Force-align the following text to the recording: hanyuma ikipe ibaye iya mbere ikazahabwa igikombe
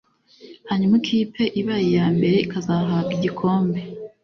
hanyuma 0.69 0.93
ikipe 1.01 1.43
ibaye 1.59 1.87
iya 1.91 2.05
mbere 2.15 2.35
ikazahabwa 2.45 3.11
igikombe 3.17 3.79